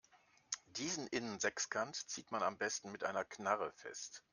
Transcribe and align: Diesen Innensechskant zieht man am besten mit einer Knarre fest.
Diesen 0.77 1.05
Innensechskant 1.05 1.95
zieht 2.09 2.31
man 2.31 2.41
am 2.41 2.57
besten 2.57 2.91
mit 2.91 3.03
einer 3.03 3.23
Knarre 3.23 3.71
fest. 3.73 4.23